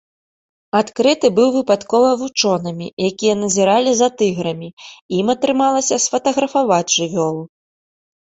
Адкрыты 0.77 1.27
быў 1.39 1.49
выпадкова 1.57 2.09
вучонымі, 2.21 2.87
якія 3.09 3.33
назіралі 3.43 3.91
за 3.99 4.07
тыграмі, 4.21 4.69
ім 5.17 5.27
атрымалася 5.37 5.95
сфатаграфаваць 6.07 6.91
жывёлу. 6.97 7.43